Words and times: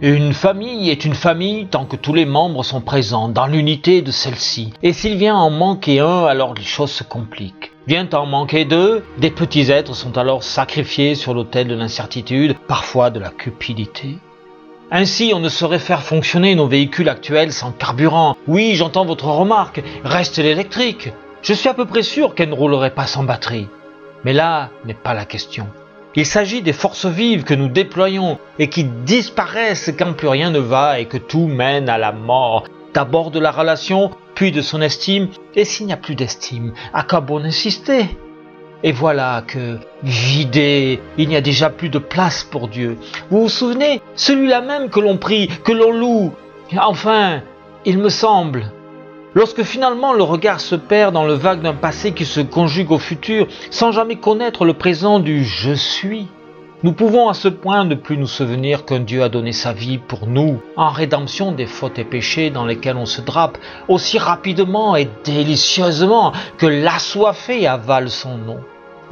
Une 0.00 0.32
famille 0.32 0.90
est 0.90 1.04
une 1.04 1.14
famille 1.14 1.66
tant 1.66 1.84
que 1.84 1.96
tous 1.96 2.14
les 2.14 2.24
membres 2.24 2.62
sont 2.62 2.80
présents 2.80 3.28
dans 3.28 3.48
l'unité 3.48 4.00
de 4.00 4.12
celle-ci. 4.12 4.72
Et 4.80 4.92
s'il 4.92 5.16
vient 5.16 5.34
en 5.34 5.50
manquer 5.50 5.98
un, 5.98 6.24
alors 6.26 6.54
les 6.54 6.62
choses 6.62 6.92
se 6.92 7.02
compliquent. 7.02 7.72
Vient 7.88 8.08
en 8.12 8.24
manquer 8.24 8.64
deux, 8.64 9.04
des 9.18 9.32
petits 9.32 9.72
êtres 9.72 9.96
sont 9.96 10.16
alors 10.16 10.44
sacrifiés 10.44 11.16
sur 11.16 11.34
l'autel 11.34 11.66
de 11.66 11.74
l'incertitude, 11.74 12.54
parfois 12.68 13.10
de 13.10 13.18
la 13.18 13.30
cupidité. 13.30 14.18
Ainsi, 14.92 15.32
on 15.34 15.40
ne 15.40 15.48
saurait 15.48 15.80
faire 15.80 16.04
fonctionner 16.04 16.54
nos 16.54 16.68
véhicules 16.68 17.08
actuels 17.08 17.52
sans 17.52 17.72
carburant. 17.72 18.36
Oui, 18.46 18.76
j'entends 18.76 19.04
votre 19.04 19.26
remarque, 19.26 19.82
reste 20.04 20.38
l'électrique. 20.38 21.10
Je 21.42 21.54
suis 21.54 21.68
à 21.68 21.74
peu 21.74 21.86
près 21.86 22.04
sûr 22.04 22.36
qu'elle 22.36 22.50
ne 22.50 22.54
roulerait 22.54 22.94
pas 22.94 23.08
sans 23.08 23.24
batterie. 23.24 23.66
Mais 24.24 24.32
là 24.32 24.70
n'est 24.84 24.94
pas 24.94 25.14
la 25.14 25.24
question. 25.24 25.66
Il 26.18 26.26
s'agit 26.26 26.62
des 26.62 26.72
forces 26.72 27.06
vives 27.06 27.44
que 27.44 27.54
nous 27.54 27.68
déployons 27.68 28.40
et 28.58 28.68
qui 28.68 28.82
disparaissent 28.82 29.92
quand 29.96 30.14
plus 30.14 30.26
rien 30.26 30.50
ne 30.50 30.58
va 30.58 30.98
et 30.98 31.04
que 31.04 31.16
tout 31.16 31.46
mène 31.46 31.88
à 31.88 31.96
la 31.96 32.10
mort. 32.10 32.64
D'abord 32.92 33.30
de 33.30 33.38
la 33.38 33.52
relation, 33.52 34.10
puis 34.34 34.50
de 34.50 34.60
son 34.60 34.82
estime, 34.82 35.28
et 35.54 35.64
s'il 35.64 35.86
n'y 35.86 35.92
a 35.92 35.96
plus 35.96 36.16
d'estime, 36.16 36.72
à 36.92 37.04
quoi 37.04 37.20
bon 37.20 37.44
insister? 37.44 38.06
Et 38.82 38.90
voilà 38.90 39.44
que, 39.46 39.78
vidé, 40.02 40.98
il 41.18 41.28
n'y 41.28 41.36
a 41.36 41.40
déjà 41.40 41.70
plus 41.70 41.88
de 41.88 42.00
place 42.00 42.42
pour 42.42 42.66
Dieu. 42.66 42.98
Vous 43.30 43.42
vous 43.42 43.48
souvenez, 43.48 44.00
celui-là 44.16 44.60
même 44.60 44.90
que 44.90 44.98
l'on 44.98 45.18
prie, 45.18 45.46
que 45.62 45.70
l'on 45.70 45.92
loue, 45.92 46.32
enfin, 46.76 47.42
il 47.84 47.98
me 47.98 48.08
semble, 48.08 48.72
Lorsque 49.38 49.62
finalement 49.62 50.14
le 50.14 50.24
regard 50.24 50.58
se 50.58 50.74
perd 50.74 51.14
dans 51.14 51.24
le 51.24 51.34
vague 51.34 51.62
d'un 51.62 51.72
passé 51.72 52.10
qui 52.10 52.24
se 52.24 52.40
conjugue 52.40 52.90
au 52.90 52.98
futur 52.98 53.46
sans 53.70 53.92
jamais 53.92 54.16
connaître 54.16 54.64
le 54.64 54.74
présent 54.74 55.20
du 55.20 55.44
je 55.44 55.74
suis, 55.74 56.26
nous 56.82 56.90
pouvons 56.90 57.28
à 57.28 57.34
ce 57.34 57.46
point 57.46 57.84
ne 57.84 57.94
plus 57.94 58.18
nous 58.18 58.26
souvenir 58.26 58.84
qu'un 58.84 58.98
Dieu 58.98 59.22
a 59.22 59.28
donné 59.28 59.52
sa 59.52 59.72
vie 59.72 59.98
pour 59.98 60.26
nous, 60.26 60.60
en 60.74 60.88
rédemption 60.88 61.52
des 61.52 61.66
fautes 61.66 62.00
et 62.00 62.04
péchés 62.04 62.50
dans 62.50 62.66
lesquels 62.66 62.96
on 62.96 63.06
se 63.06 63.20
drape, 63.20 63.58
aussi 63.86 64.18
rapidement 64.18 64.96
et 64.96 65.08
délicieusement 65.22 66.32
que 66.56 66.66
l'assoiffé 66.66 67.68
avale 67.68 68.10
son 68.10 68.38
nom. 68.38 68.58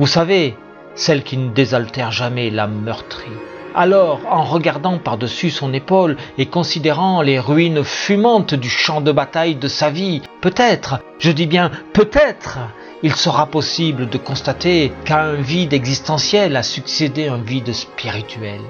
Vous 0.01 0.09
savez, 0.09 0.57
celle 0.97 1.23
qui 1.23 1.37
ne 1.37 1.51
désaltère 1.51 2.11
jamais 2.11 2.51
la 2.51 2.67
meurtrie. 2.67 3.31
Alors, 3.79 4.21
en 4.31 4.43
regardant 4.43 4.97
par-dessus 4.97 5.51
son 5.51 5.75
épaule 5.75 6.17
et 6.39 6.47
considérant 6.47 7.21
les 7.21 7.39
ruines 7.39 7.85
fumantes 7.85 8.55
du 8.55 8.71
champ 8.71 9.03
de 9.03 9.13
bataille 9.13 9.57
de 9.57 9.69
sa 9.69 9.91
vie, 9.91 10.23
peut-être, 10.47 11.01
je 11.19 11.33
dis 11.33 11.49
bien 11.49 11.73
peut-être, 11.93 12.61
il 13.03 13.17
sera 13.17 13.47
possible 13.47 14.09
de 14.09 14.17
constater 14.17 14.93
qu'à 15.05 15.25
un 15.25 15.35
vide 15.35 15.73
existentiel 15.73 16.55
a 16.55 16.63
succédé 16.63 17.27
un 17.27 17.39
vide 17.39 17.73
spirituel, 17.73 18.61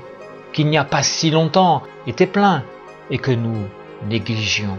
qu'il 0.55 0.69
n'y 0.69 0.79
a 0.79 0.85
pas 0.85 1.03
si 1.03 1.29
longtemps 1.29 1.83
était 2.07 2.27
plein 2.27 2.63
et 3.11 3.19
que 3.19 3.31
nous 3.31 3.67
négligions. 4.09 4.79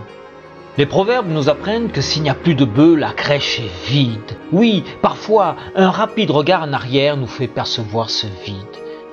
Les 0.80 0.88
proverbes 0.88 1.30
nous 1.30 1.50
apprennent 1.50 1.92
que 1.92 2.02
s'il 2.02 2.24
n'y 2.24 2.32
a 2.32 2.34
plus 2.34 2.56
de 2.56 2.66
bœufs, 2.66 2.96
la 2.96 3.12
crèche 3.12 3.60
est 3.60 3.92
vide. 3.92 4.36
Oui, 4.52 4.84
parfois, 5.04 5.56
un 5.76 5.92
rapide 5.92 6.32
regard 6.32 6.64
en 6.64 6.74
arrière 6.74 7.16
nous 7.16 7.28
fait 7.28 7.48
percevoir 7.48 8.10
ce 8.10 8.26
vide. 8.44 8.56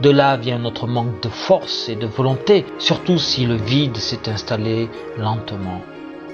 De 0.01 0.09
là 0.09 0.39
vient 0.39 0.59
notre 0.59 0.87
manque 0.87 1.23
de 1.23 1.29
force 1.29 1.91
et 1.91 1.97
de 1.97 2.07
volonté, 2.07 2.65
surtout 2.79 3.19
si 3.19 3.45
le 3.45 3.57
vide 3.57 3.99
s'est 3.99 4.31
installé 4.31 4.89
lentement. 5.19 5.83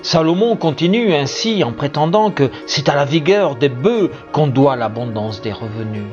Salomon 0.03 0.57
continue 0.57 1.15
ainsi 1.15 1.63
en 1.63 1.73
prétendant 1.73 2.31
que 2.31 2.51
c'est 2.67 2.89
à 2.89 2.95
la 2.95 3.05
vigueur 3.05 3.57
des 3.57 3.69
bœufs 3.69 4.11
qu'on 4.33 4.47
doit 4.47 4.77
l'abondance 4.77 5.43
des 5.43 5.53
revenus. 5.53 6.07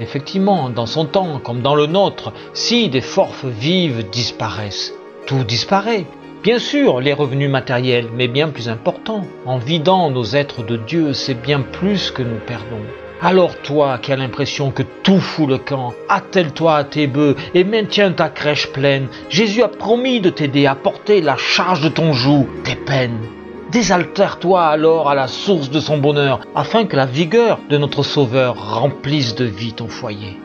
Effectivement, 0.00 0.70
dans 0.70 0.86
son 0.86 1.04
temps 1.04 1.38
comme 1.42 1.60
dans 1.60 1.74
le 1.74 1.86
nôtre, 1.86 2.32
si 2.54 2.88
des 2.88 3.00
forces 3.00 3.44
vives 3.44 4.08
disparaissent, 4.10 4.94
tout 5.26 5.44
disparaît. 5.44 6.06
Bien 6.42 6.58
sûr, 6.58 7.00
les 7.00 7.12
revenus 7.12 7.50
matériels, 7.50 8.08
mais 8.14 8.28
bien 8.28 8.48
plus 8.48 8.68
important. 8.68 9.22
En 9.44 9.58
vidant 9.58 10.10
nos 10.10 10.24
êtres 10.24 10.62
de 10.62 10.76
Dieu, 10.76 11.12
c'est 11.12 11.34
bien 11.34 11.60
plus 11.60 12.10
que 12.10 12.22
nous 12.22 12.38
perdons. 12.46 12.84
Alors 13.20 13.56
toi 13.56 13.98
qui 13.98 14.12
as 14.12 14.16
l'impression 14.16 14.70
que 14.70 14.84
tout 15.02 15.18
fout 15.18 15.48
le 15.48 15.58
camp, 15.58 15.92
attelle-toi 16.08 16.76
à 16.76 16.84
tes 16.84 17.08
bœufs 17.08 17.34
et 17.52 17.64
maintiens 17.64 18.12
ta 18.12 18.28
crèche 18.28 18.68
pleine. 18.68 19.08
Jésus 19.28 19.62
a 19.62 19.68
promis 19.68 20.20
de 20.20 20.30
t'aider 20.30 20.66
à 20.66 20.76
porter 20.76 21.20
la 21.20 21.36
charge 21.36 21.80
de 21.80 21.88
ton 21.88 22.12
joug, 22.12 22.46
tes 22.62 22.76
peines. 22.76 23.26
Désaltère-toi 23.72 24.64
alors 24.64 25.10
à 25.10 25.16
la 25.16 25.26
source 25.26 25.68
de 25.68 25.80
son 25.80 25.98
bonheur, 25.98 26.40
afin 26.54 26.86
que 26.86 26.96
la 26.96 27.06
vigueur 27.06 27.58
de 27.68 27.76
notre 27.76 28.04
Sauveur 28.04 28.80
remplisse 28.80 29.34
de 29.34 29.44
vie 29.44 29.72
ton 29.72 29.88
foyer. 29.88 30.38